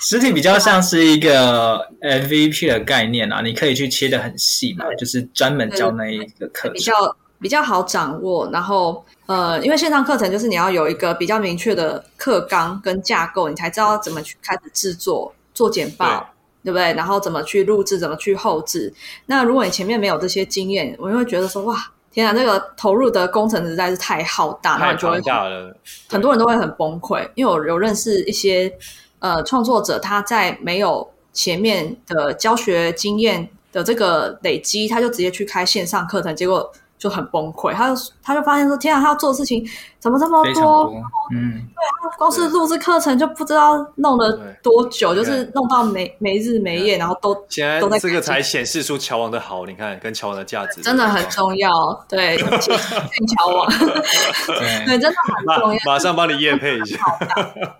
[0.00, 8.48] 实体比较像是一个 MVP 的概念啊，你可以去切的很细嘛，就是专门教那一个课程，比较比较好掌握。
[8.52, 16.28] 然后呃，因为线上课程就是你要有一个比较明确的课纲跟架构，你才知道怎么去开始制作做简报，
[16.64, 16.92] 对，不对？
[16.94, 18.92] 然后怎么去录制，怎么去后置。
[19.26, 21.76] 那如果你前面没有这些经验，我就会觉得说哇。
[22.12, 25.74] 天啊，这个投入的工程实在是太浩大，太庞大了，
[26.08, 27.28] 很多人都会很崩溃。
[27.34, 28.72] 因为我有认识一些
[29.20, 36.72] 呃创作者，他在没有前面的教学经验的这个累积，他就直接去开线上课程，结果。
[37.00, 39.66] 就很崩溃，他就他就发现说：“天啊，他要做的事情
[39.98, 40.62] 怎么这么多？
[40.62, 40.92] 多
[41.32, 44.30] 嗯，对他，光是录制课程就不知道弄了
[44.62, 49.64] 多久，就是弄到没没日没夜，然后都现在这个才显示出乔王的好。
[49.64, 51.70] 你看，跟乔王的价值真的很重要。
[52.06, 52.94] 对，谢谢
[53.34, 53.66] 乔王，
[54.86, 55.78] 对，真的很重要。
[55.86, 56.98] 马上帮你验配一下。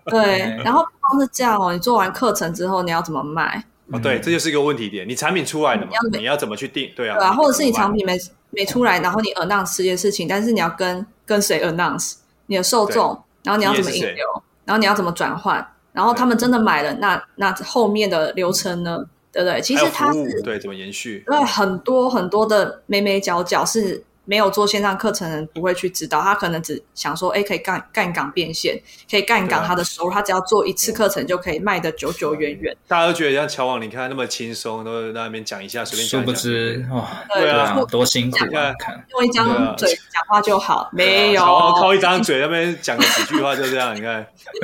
[0.05, 3.63] 对，然后不光是这样哦，你做完课程之后，你要怎么卖？
[3.91, 5.07] 哦，对，这就是一个问题点。
[5.07, 5.91] 你产品出来了嘛？
[6.13, 6.91] 你要怎么去定？
[6.95, 8.17] 对啊，对啊，或者是你产品没。
[8.53, 12.15] 没出来，然后你 announce 这件事情，但是你要跟跟谁 announce
[12.47, 14.25] 你的受众，然后你要怎么引流，
[14.65, 19.05] 然后你要怎么转换，然后他们真的买了，那那后面的流程呢？
[19.31, 19.61] 对不对？
[19.61, 21.23] 其实它是对怎么延续？
[21.25, 24.03] 对很多很多的眉眉角角是。
[24.31, 32.73] 没有做线上课程的人不会去知道，他可能只想说，哎，可以杠杠杆变现，可以杠杆他的收入，他只要做一次课程就可以卖得久久远远。
[32.87, 36.21] 大家都觉得像乔王，你看那么轻松，都在那边讲一下，随便讲。
[36.21, 38.73] 殊不知，哇，对啊，多辛苦啊！
[39.09, 41.41] 用一张嘴讲话就好，没有。
[41.41, 44.25] 乔王靠一张嘴那边讲个几句话就这样，你看。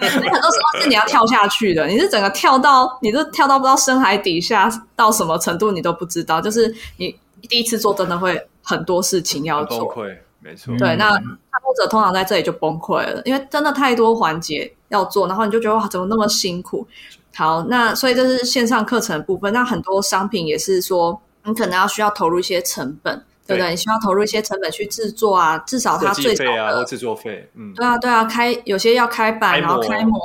[0.00, 6.40] 那很多时候是你要跳下去的，你是整个跳到，你都跳到不知道深海底下到什么程度，你都不知道。
[6.40, 7.16] 就是你
[7.48, 8.44] 第一次做，真的会。
[8.68, 10.76] 很多事情要做，崩溃，没错。
[10.76, 11.22] 对，那创
[11.64, 16.86] 作者通常在这里就崩溃了，因为真的太多环节要做，然后你就觉得哇，怎么那么辛苦？
[17.34, 19.50] 好，那所以这是线上课程的部分。
[19.54, 23.70] 那很多商品也是说，你可能要需要投入一些成本，对，不对？
[23.70, 30.20] 你需要投入一些成本去制作啊，至少它最少的啊，制作费，嗯，对啊，对啊，开有些要开板，开然后开模，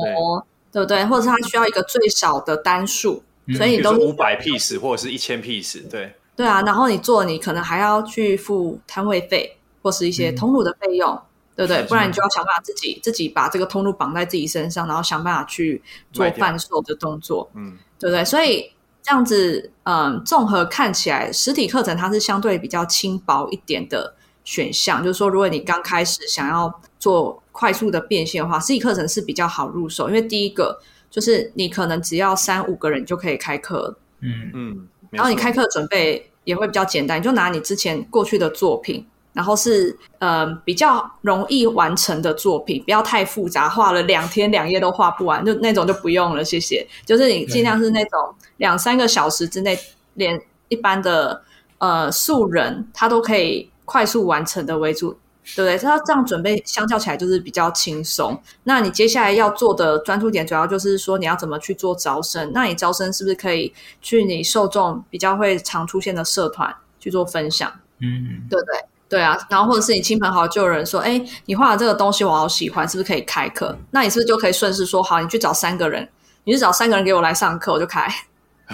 [0.69, 1.05] 对，对不对？
[1.05, 6.13] 或者是它需要一个最少的单数，嗯、所以你都五百 piece 或者是一千 piece，对。
[6.35, 11.21] 对啊，然后你做，你可能还要去付摊位费或是一些通路的费用，嗯、
[11.55, 11.83] 对不对？
[11.83, 18.25] 不然你就要想办法自己自己把这个通路绑在自己身上，然后想办法去做贩售的动作，嗯，对不对？
[18.25, 18.71] 所以
[19.03, 25.03] 这样子，嗯，综合看起来，实体课程它是相对比较轻薄一点的选项。
[25.03, 30.79] 就是说，如果你刚开始想要做快速的变现的话，实体课程是比较好入手，因为第一个
[31.11, 36.29] 就是你可能只要三五个人就可以开课，嗯嗯，然后你开课准备。
[36.45, 46.85] 也会比较简单，你就拿你之前过去的作品，然后是呃比较容易完成的作品，不要太复杂，画了两天两夜都画不完，就那种就不用了，谢谢。
[47.05, 49.79] 就是你尽量是那种两三个小时之内，
[50.15, 51.41] 连一般的
[51.77, 55.17] 呃素人他都可以快速完成的为主。
[55.55, 55.77] 对不对？
[55.77, 58.41] 他这样准备，相较起来就是比较轻松。
[58.63, 62.51] 那你接下来要做的专注点，主要就是说你要怎么去做招生。
[62.53, 67.71] 那你招生是不是可以去你受众比较会常出现的社团去做分享？
[67.99, 68.85] 嗯，对不对？
[69.09, 69.37] 对啊。
[69.49, 73.77] 然后或者是你亲朋好友就有人说，哎，你画的这个东西我好喜欢，是不是可以开课？
[73.91, 76.07] 那你是不是就可以顺势说，好，你去找三个人，
[76.45, 78.07] 你去找三个人给我来上课，我就开。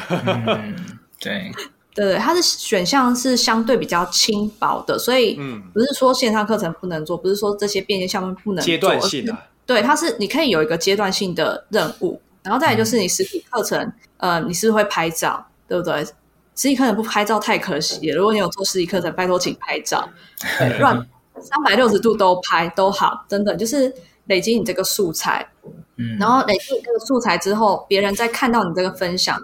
[0.09, 0.75] 嗯，
[1.19, 1.51] 对。
[1.99, 5.37] 对对，它的选项是相对比较轻薄的，所以
[5.73, 8.65] 不是说线上课程不能做，不是说这些变现项目不能做。
[8.65, 13.77] 阶段性的，对，它是你可以有一个阶段性的任务，然后再来就是你实体课程，
[14.17, 16.05] 嗯、呃，你是不是会拍照，对不对？
[16.55, 20.09] 实体课程不拍照太可惜了，如果你有做实体课程，拜托请拍照，
[20.79, 20.95] 乱
[21.41, 23.93] 三百六十度都拍都好，真的就是
[24.27, 25.45] 累积你这个素材，
[25.97, 29.37] 嗯，然后累积你这个素材之后，别人在看到你这个分享。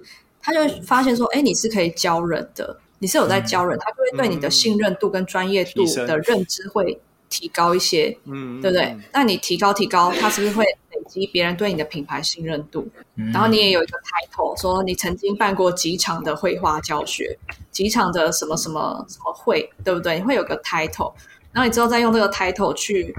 [0.45, 8.95] 他就会发现说，哎，你是可以教人的，你是有在教人，嗯、他就会对你的信任度跟专业度的认知会提高一些，嗯，对不对？
[9.12, 12.88] 那你提高提高，他是不是会累积别人对你的品牌信任度？
[13.15, 17.36] 嗯、然后你也有一个 title，说你曾经办过几场的绘画教学，
[17.71, 20.17] 几场的什么什么什么会，对不对？
[20.17, 21.12] 你会有个 title，
[21.51, 23.15] 然后你之后再用这个 title 去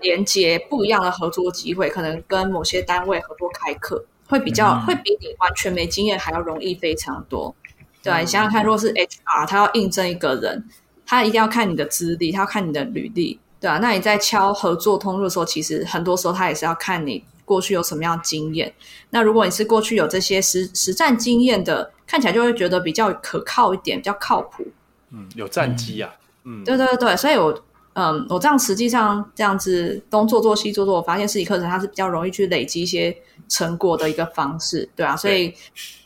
[0.00, 4.04] 连接不一样的合作机会，可能跟某些单位合作开课。
[4.30, 7.54] 会比较、嗯、会比你完全没经验还要容易非常多，
[8.02, 10.64] 对、啊、你想想看，如果是 HR，他要应征一个人，
[11.04, 13.78] 他一定要看你的资历，他要看你的履历，对啊。
[13.78, 18.72] 那你在敲合作通路的时候，其实很多时候他也是要看你过去有什么样的经验。
[19.10, 24.66] 那如果你是过去有这些实实战经验的，看起来就会觉得比较可靠一点，比较靠谱。
[25.10, 26.14] 嗯，有战绩啊。
[26.44, 27.62] 嗯，对对对，所以我
[27.94, 33.16] 嗯，我这样实际上这样子东做做西做做，我发现实体课程它是比较容易去累积一些。
[33.48, 35.52] 成果的一个方式，对啊，所以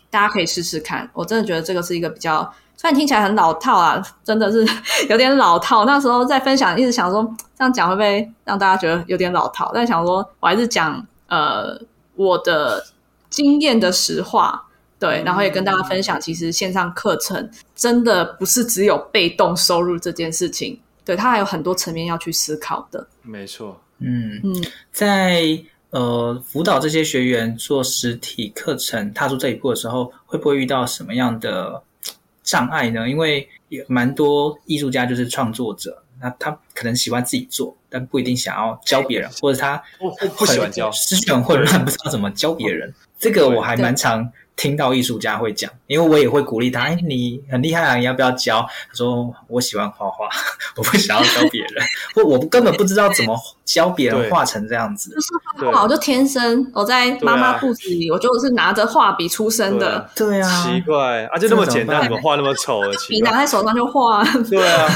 [0.08, 1.06] 大家可以试试看。
[1.12, 2.40] 我真的觉得这个是一个比较，
[2.74, 4.66] 虽然听起来很老套啊，真的是
[5.10, 5.84] 有点老套。
[5.84, 7.22] 那时候在分享，一直想说
[7.54, 9.70] 这样讲会不会让大家觉得有点老套？
[9.74, 11.78] 但想说我还是讲呃
[12.14, 12.82] 我的
[13.28, 14.64] 经验的实话，
[14.98, 23.06] 对，然后也跟大家分享，其实线上课程真的不是只有被动收入这件事情，对，他还有很多层面要去思考的。
[23.22, 25.62] 没错，嗯嗯，在。
[25.90, 31.80] 呃，辅导这些学员做实体课程，踏出这一步的时候，会不会遇到什么样的
[32.42, 33.08] 障碍呢？
[33.08, 42.92] 因为也蛮多艺术家就是创作者，那他可能喜欢自己做，但不一定想要教别人，或者他不不喜欢教，思绪很混乱，不知道怎么教别人。
[43.20, 44.28] 这个我还蛮常。
[44.56, 46.82] 听到艺术家会讲，因为我也会鼓励他。
[46.82, 48.60] 哎，你很厉害啊，你要不要教？
[48.88, 50.28] 他说我喜欢画画，
[50.76, 55.10] 我不想要教别人， 或我根本不知道怎么教别人画成这样子。
[55.10, 60.08] 就是画，我就天生我在妈妈肚子里，我就是拿着画笔出生的。
[60.14, 62.80] 对啊，奇怪啊，就那么简单，怎么画那么丑？
[63.08, 64.22] 笔拿在手上就画。
[64.48, 64.88] 对啊，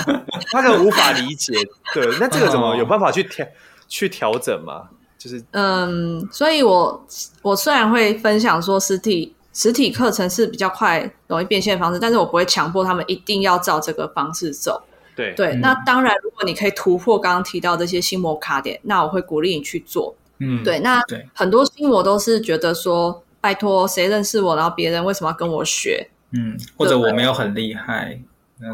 [0.53, 1.53] 他可能无法理解。
[1.93, 3.45] 对，那这个怎么有办法去调
[3.89, 4.85] 去调整嘛？
[5.19, 7.05] 就是嗯，所以我
[7.43, 9.35] 我虽然会分享说实体。
[9.59, 14.81] 实体课程是比较快、容易变现的方式，但是我不会强迫他们一定要照这个方式走。
[15.17, 20.15] 对对，嗯、那当然，如果你可以突破刚刚提到这些心魔卡点，那我会鼓励你去做。
[20.39, 20.79] 嗯，对。
[20.79, 21.03] 那
[21.35, 26.09] 很多心魔都是觉得说，拜托，谁认识我，然后别人为什么要跟我学？
[26.31, 28.21] 嗯，或者我没有很厉害，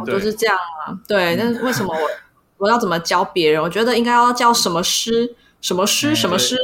[0.05, 0.93] 都、嗯、是这样啊。
[1.09, 2.11] 对，但是为什么我
[2.59, 3.63] 我要怎么教别人？
[3.63, 6.59] 我觉得应该要教什么师、什么师、什么师，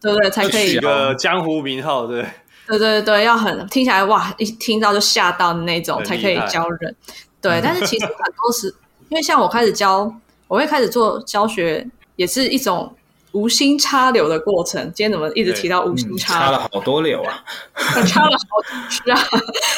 [0.00, 0.30] 对不对？
[0.30, 2.24] 才可以一个江湖名号，对。
[2.66, 6.96] 对对对，要很听起来哇，一听到就吓到的那种才可以教人。
[7.40, 8.74] 对，但是其实很多时，
[9.10, 10.10] 因为像我开始教，
[10.48, 12.90] 我会开始做教学，也是一种
[13.32, 14.82] 无心插柳的过程。
[14.94, 16.38] 今天怎么一直提到无心插？
[16.38, 17.44] 插了好多柳啊，
[18.08, 19.18] 插了好多枝啊。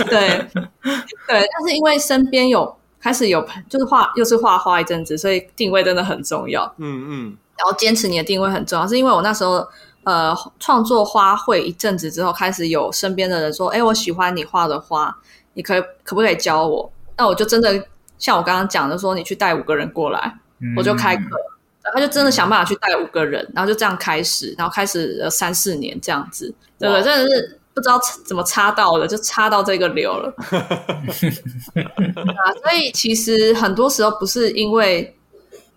[0.08, 0.28] 对
[1.26, 6.72] 对，但是因为身边有开始有就是画，又是画画一阵子，所以定位真的很重要。
[6.78, 9.66] 嗯嗯，然后坚持你的定位很重要，是因为我那时候。
[10.06, 15.14] 呃，创作花卉一阵子之后，开始有身边的人说：“哎，我喜欢你画的花，
[15.54, 17.84] 你可以可不可以教我？”那我就真的
[18.16, 21.22] 像我刚刚讲的说，你去带五个人过来，嗯、我就开课。
[21.94, 27.02] 他就真的想办法去带五个人，然后就这样开始，然后开始了三四年这样子，对不对？
[27.04, 30.34] 真的是不知道怎么插到的，就插到这个 流了。
[30.36, 35.16] 啊，所以其实很多时候不是因为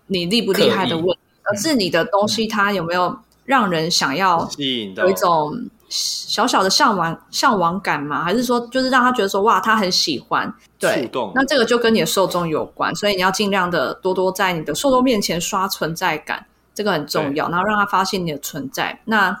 [0.08, 3.16] 你厉不厉害的问题，而是你的东西它有没有
[3.50, 4.48] 让人想要
[4.94, 8.22] 有一种小小的向往向往感嘛？
[8.22, 10.54] 还是说就是让他觉得说哇，他很喜欢？
[10.78, 11.32] 对，触动。
[11.34, 17.48] 那这个就跟你的受众有关，所以你要尽量的多多在你的受众面前刷存在感，这个很重要。
[17.48, 19.00] 然后让他发现你的存在。
[19.06, 19.36] 那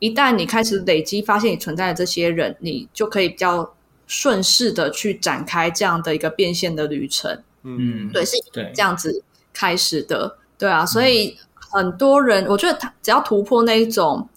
[0.00, 3.72] 一旦你开始累积发现你存在的这些人，你就可以比较
[4.08, 7.40] 顺势的去展开这样的一个变现的旅程。
[7.62, 10.36] 嗯，对，是这样子开始的。
[10.58, 11.38] 对啊，所以
[11.72, 14.28] 很多人，我觉得他只要突破那一种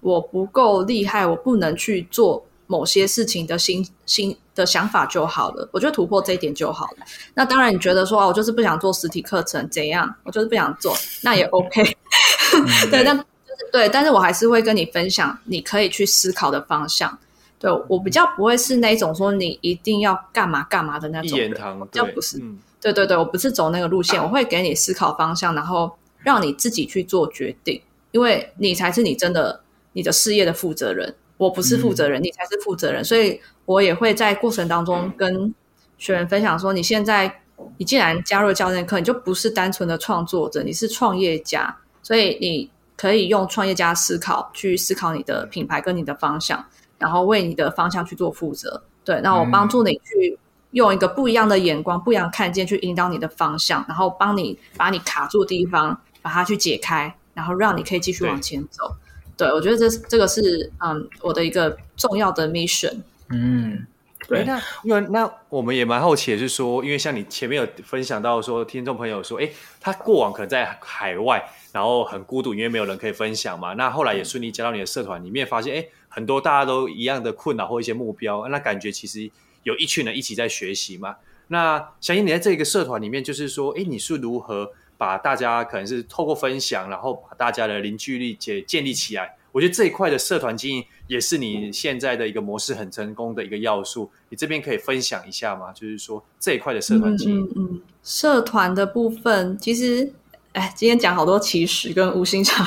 [0.00, 6.98] 我不够厉害，我不能去做某些事情的心心的想法就好了，我觉得突破这一点就好了。
[7.34, 10.14] 那当然，你觉得说，我就是不想做实体课程，怎样？
[10.22, 11.82] 我就是不想做，那也 OK。
[12.90, 17.18] 对，但就是对，但是我还是会跟你分享，你可以去思考的方向。
[17.58, 22.38] 对，我比较不会是那种说你一定要干嘛干嘛的那种人，比较不是。
[22.38, 25.90] 嗯、对对对，我不是走那个路线，我会给你思考方向，然后
[26.24, 29.60] 让你自己去做决定，因为你才是你真的
[29.92, 31.14] 你的事业的负责人。
[31.36, 35.52] 我不是负责人，嗯、你才是负责人，所以我也会在过程当中跟
[35.98, 37.42] 学员分享说：你现在
[37.76, 46.64] 你既然加入教练课，你就不是单纯的创作者，你是创业家，所以你可以用创业家思考去思考你的品牌跟你的方向，
[46.98, 48.84] 然后为你的方向去做负责。
[49.04, 50.38] 对，那我帮助你去
[50.70, 58.96] 用一个不一样的眼光、不一样的看见去引导你的方向，然后帮你把你卡住的地方把它去解开，然后让你可以继续往前走。
[59.36, 63.02] 对，我觉得这这个是嗯我的一个重要的 mission。
[63.28, 63.86] 嗯，
[64.26, 64.42] 对。
[64.44, 73.74] 那因为那我们也蛮好奇的是说，因为像你前面有分享到说，听众朋友说，哎，他过往可能在海外，然后很孤独，因为没有人可以分享嘛。
[73.74, 79.30] 那后来也顺利加到你的社团里面，发现哎，很多大家都一样的困扰或一些目标，那感觉其实
[79.64, 81.16] 有一群人一起在学习嘛。
[81.48, 84.72] 那相信你在这个社团里面，就是说，哎，你是如何？
[85.04, 89.36] 把大家可能是透过分享，然后把大家的凝聚力建建立起来。
[89.52, 94.10] 我觉得这一块的社团经营也是你现在的一个模式很成功的一个要素。
[94.30, 95.70] 你这边可以分享一下吗？
[95.74, 97.52] 就是说这一块的社团经营。
[97.54, 100.10] 嗯，嗯，社团的部分其实，
[100.54, 102.66] 哎，今天讲好多起始跟无心插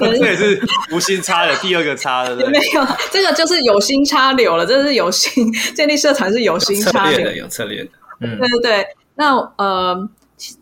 [0.00, 2.34] 柳， 这也是无心插的第二个插的？
[2.50, 4.66] 没有，这个就是有心插柳了。
[4.66, 7.90] 这是有心 建立社团是有心插柳的，有策略的。
[8.20, 8.86] 嗯，对对对。
[9.14, 10.10] 那呃。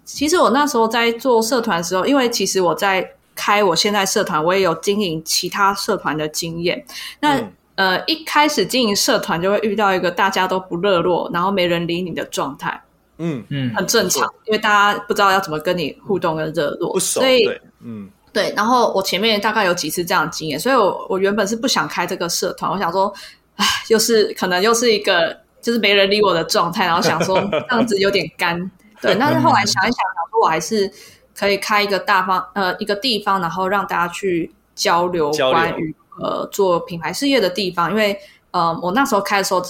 [0.05, 6.85] 其实我那时候在做社团的时候，因为其实我在开我现在社团，我也有经营其他社团的经验。
[7.21, 12.81] 那、嗯、呃，一开始经营社团就会遇到一个大家都不热络，然后没人理你的状态。
[13.19, 17.49] 嗯嗯，很正常，因为大家不知道要怎么跟你互动跟热络，所以
[17.81, 18.53] 嗯对。
[18.57, 23.13] 然后我前面大概有几次这样的经验，所以我我原本是不想开这个社团，我想说，
[23.57, 28.71] 唉，又是可能又是一个就是没人理我的状态，然后想说 这样子有点干。
[29.03, 30.91] 对，但是后来想一想，想说我还是
[31.37, 37.91] 可以开一个大方呃一个地方，然后让大家去交流关于呃做品牌事业的地方。
[37.91, 38.17] 因为
[38.53, 39.61] 呃我那时候开的时候，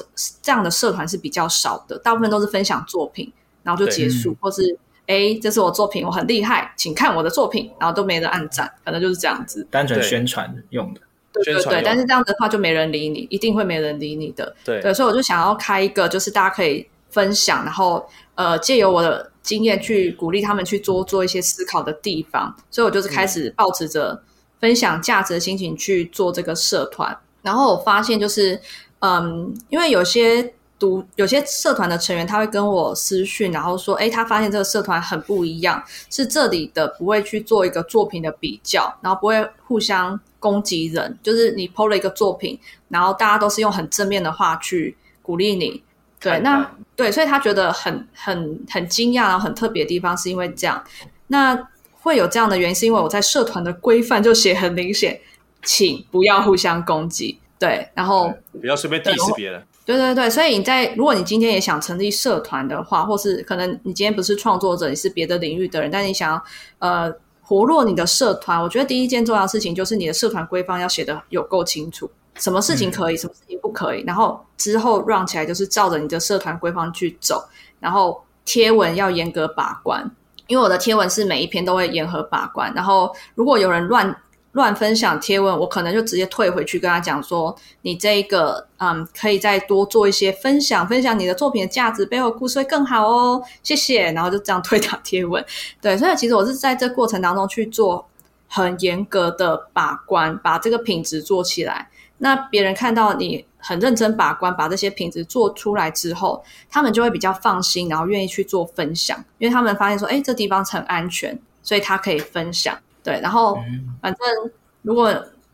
[0.43, 11.01] 这样的社团是比较少的，大部分都是分享作品，然后就结束，或是哎这是我作品，我很厉害，请看我的作品，然后都没人按赞， 反正就是这样子，单纯宣传用的。
[11.33, 14.55] 对对对，但是这样的话就没人理你，一定会没人理你的。
[14.67, 14.83] 对。
[14.83, 18.05] 对，所以我就想要开一个，就是大家可以分享，然后。
[18.35, 24.21] 呃，借由我的经验去鼓励他们去做做一些思考的地方，所以我就是开始抱持着
[24.59, 27.17] 分享价值的心情去做这个社团。
[27.43, 28.59] 然后我发现就是，
[29.01, 42.59] 嗯，因为有些读有些社团的成员他会跟我私讯，然后说，哎，他发现这个社团很不一样，是这里的不会去做一个作品的比较，然后不会互相攻击人，就是你 PO 了一个作品，
[42.89, 45.83] 然后大家都是用很正面的话去鼓励你。
[46.23, 50.83] 对，那对，所以他觉得很很很惊讶，然后很特别的地方是因为这样。
[51.27, 51.69] 那
[52.01, 55.21] 会有这样的原因，是因为我在社团的规范就写很明显，
[55.65, 57.39] 请不要互相攻击。
[57.59, 59.63] 对，然后不要随便 diss 别人。
[59.85, 66.45] 对对对，所以你在如果你今天也想成立社团的话，或是可能你今天不是创作者，你是别的领域的人，但你想要
[66.79, 72.09] 呃活络你的社团，我觉得第一件重要的事情就是你的社团规范要写得有够清楚。
[72.37, 77.45] 什么事情可以，嗯、什么事情不可以，然后之后 run 起来就是照着你的社团规范去走，
[77.81, 80.11] 然后贴文要严格把关，
[80.47, 84.17] 因为我的贴文是每一篇都会严格把关，然后如果有人乱
[84.53, 94.13] 乱分享贴文，我可能就直接退回去跟他讲说，你这一个嗯，可以再多做一些分享，分享你的作品的价值，背后故事会更好哦，谢谢。
[94.13, 95.43] 然后就这样退掉贴文。
[95.81, 98.07] 对，所以其实我是在这过程当中去做
[98.47, 101.89] 很严格的把关，把这个品质做起来。
[102.25, 112.79] 那别人看到你很认真把关，把这些品质做出来之后，他们就会比较放心，然后愿意去做分享，因为他们发现说，哎，这地方很安全，所以他可以分享。
[113.03, 113.59] 对，然后
[114.01, 114.53] 反正
[114.83, 115.13] 如果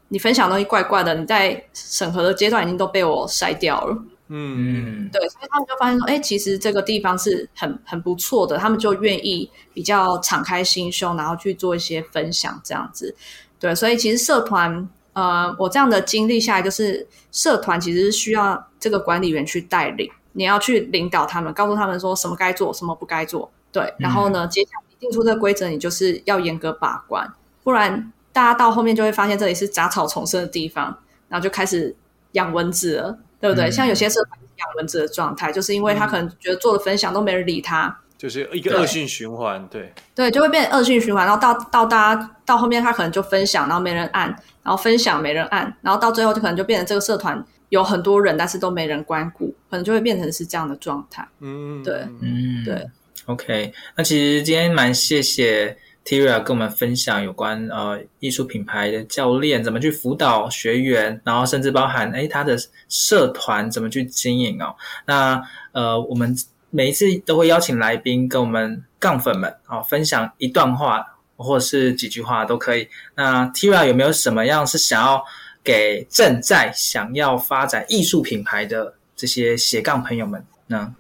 [0.09, 3.97] 你分享东西怪怪的，你在审核的阶段已经都被我筛掉了。
[4.29, 13.17] 嗯，对，所以他们就发现说，哎，其实这个地方是很很不错的，他们就愿意比较敞开心胸，然后去做一些分享这样子。
[13.59, 14.87] 对，所以其实社团。
[15.19, 23.51] 呃，我这样的经历下来，就是社团其实是需要这个管理员去带领，你要去领导他们，告诉他们说什么该做，什么不该做。
[23.73, 27.29] 对，然后呢，接下来定出这个规则，你就是要严格把关，
[27.65, 30.97] 不然大家到后面就会发现这里是杂草丛生的地方，
[31.29, 31.97] 然后就开始
[32.33, 33.69] 养蚊子了，对不对？
[33.69, 37.99] 嗯、像有些社团养蚊子的状态，就是因为他可能觉得做了分享都没人理他。
[38.19, 44.27] 就是一个恶性循环，对对，就会变成恶性循环，然后到到大家到后面，他可能就分享，然后没人按，
[44.65, 51.25] 然后分享没人按，然后到最后就可能就变成这个社团有很多人，但是都没人关顾，可能就会变成是这样的状态。
[51.39, 52.85] 嗯，对，嗯，对。
[53.27, 62.59] OK，那其实今天蛮谢谢 Tyria 跟我们分享有关呃艺术品牌的教练怎么去辅导学员，然后甚至包含哎他的
[62.89, 64.75] 社团怎么去经营哦。
[65.07, 65.41] 那
[65.71, 66.37] 呃我们。
[66.71, 71.05] 每一次都会邀请来宾跟我们杠粉们啊分享一段话
[71.37, 72.89] 或者是几句话都可以。
[73.15, 75.25] 那 Tira 有没有什么样是想要
[75.63, 80.95] 给正在想要发展艺术品牌的这些斜杠朋友们呢？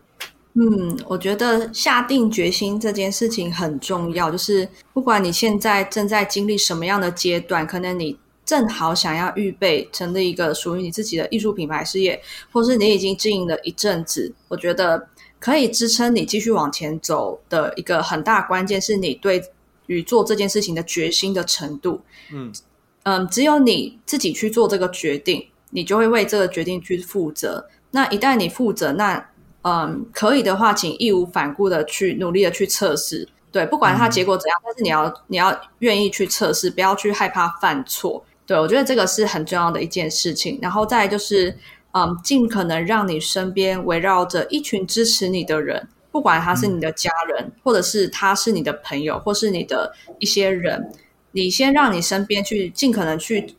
[0.54, 4.30] 嗯，我觉得下定决心这件事情很重要。
[4.30, 8.18] 就是不管你现在正在经历什么样的阶段，可能你
[8.48, 12.20] 正好想要预备成立一个属于你自己的艺术品牌事业，
[12.50, 15.08] 或是你已经经营了一阵子，我觉得。
[15.40, 19.40] 可以支撑你继续往前走的一个很大关键是你对
[19.86, 22.00] 于做这件事情的决心的程度。
[22.32, 22.52] 嗯
[23.04, 27.64] 嗯，只有你自己去做这个决定，你就会为这个决定去负责。
[27.92, 29.30] 那一旦你负责，那
[29.62, 33.28] 嗯可以的话，请义无反顾的去努力的去测试。
[33.52, 38.24] 对，不管它结果怎样，嗯、但是你要你要愿意去测试，不要去害怕犯错。
[38.48, 40.58] 对，我觉得这个是很重要的一件事情。
[40.60, 41.56] 然后再来就是。
[41.92, 50.92] 嗯，尽可能让你身边围绕着一群支持你的人，不管他是你的家人，嗯、或者是他是你的朋友，或是你的一些人，
[51.32, 53.54] 你先让你身边去尽可能去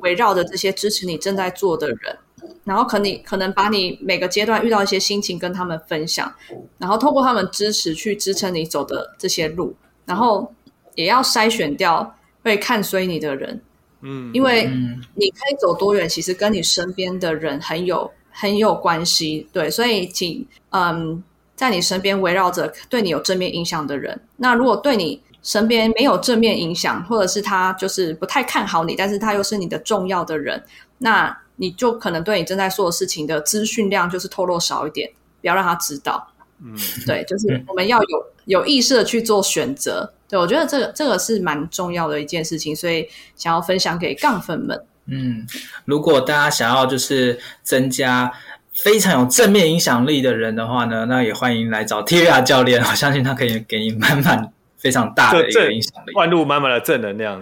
[0.00, 2.18] 围绕着这些支持你正在做的人，
[2.64, 6.34] 然后可你可能把你每个阶段遇到一些心情跟他们分享，
[6.78, 9.76] 然后透过他们支持去支撑你走的这些路，
[10.06, 10.50] 然后
[10.94, 13.60] 也要筛选掉会看衰你的人。
[14.04, 14.70] 嗯，因为
[15.14, 19.48] 你可以走多远，其实跟你身边的人很有很有关系。
[19.52, 21.22] 对，所以请嗯，
[21.56, 24.20] 在你身边围绕着对你有正面影响的人。
[24.36, 30.62] 那如果对你身边没有正面影响，或者是他就是不太看好你，但是他又是你的重要的人，
[30.98, 36.28] 那你就可能对你正在做的事情的资讯量就是透露少一点，不要让他知道。
[36.64, 36.74] 嗯，
[37.06, 40.10] 对，就是我们要有有意识的去做选择。
[40.26, 43.06] 对，我觉得这个这个是蛮重要的一件事情，所以
[43.36, 44.82] 想要分享给杠粉们。
[45.06, 45.46] 嗯，
[45.84, 48.32] 如果大家想要就是增加
[48.72, 57.38] 非常有正面影响力的人的话呢，那也欢迎来找 Tyria 教练，我相信他可以给你满满非常大的一个影响力，万路满满的正能量。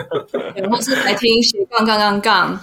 [0.54, 2.60] 然后是来听斜杠杠杠杠，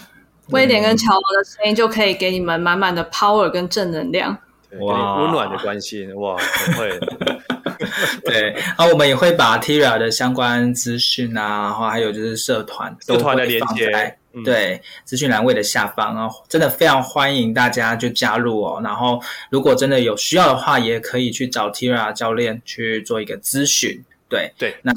[0.49, 4.38] 威廉跟乔王的声音就可以给你们满满的 power 跟正能量。
[4.80, 6.99] 哇，温暖的关心哇，很会。
[8.26, 18.82] 对，然后我们也会把 Tyria 的相关资讯啊，然后还有就是社团社团的连接，嗯、对，资讯栏位的下方哦，真的非常欢迎大家就加入哦。
[18.84, 24.03] 然后如果真的有需要的话，也可以去找 Tyria 教练去做一个咨询。
[24.28, 24.93] 对对，那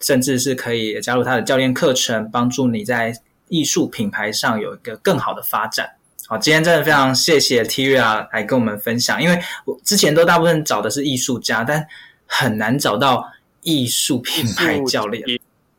[0.00, 3.12] 甚至是可以加入他的教练课程，帮助你在
[3.48, 5.90] 艺术品牌上有一个更好的发展。
[6.32, 11.86] 好，今天真的非常谢谢 Tyria 来跟我们分享，因为我之前都大部分找的是艺术家，但
[12.24, 13.30] 很难找到
[13.60, 15.22] 艺术品牌教练。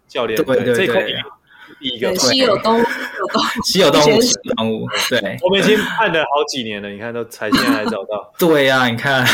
[0.08, 1.16] 教练，对对对。
[1.84, 2.86] 第一个稀有动物，
[3.65, 4.88] 稀有动物， 稀有动物。
[5.09, 8.31] 对，我们已经盼了好几年了，你看都才现在才找到。
[8.39, 9.25] 对呀、啊，你看，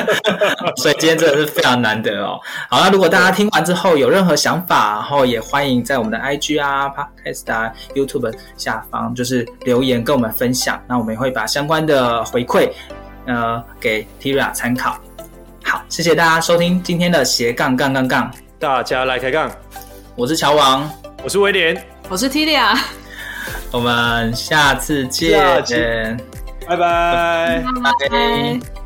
[0.76, 2.38] 所以今天真的是非常难得哦。
[2.68, 12.70] 好，那如果大家听完之后有任何想法，然后也欢迎在我们的 IG 啊、Podcast 啊、YouTube 下方就是留言跟我们分享，那我们也会把相关的回馈
[13.26, 14.98] 呃给 Tyria 参考。
[15.64, 19.50] 好，谢谢大家收听今天的斜杠杠杠杠，大家来开杠，
[20.14, 21.05] 我是乔王。
[21.22, 22.78] 我是威廉，我是 Tilia，
[23.72, 26.16] 我们下次见，
[26.68, 27.64] 拜拜，
[28.00, 28.85] 拜拜。